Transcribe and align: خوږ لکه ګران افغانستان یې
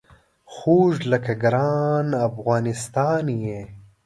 خوږ 0.53 0.95
لکه 1.11 1.33
ګران 1.43 2.07
افغانستان 2.27 3.25
یې 3.45 3.59